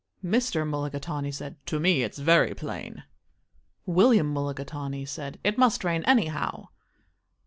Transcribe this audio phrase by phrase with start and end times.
[0.25, 0.65] Mr.
[0.67, 3.03] Mulligatawny said, "To me it's very plain."
[3.85, 6.69] William Mulligatawny said, "It must rain, anyhow."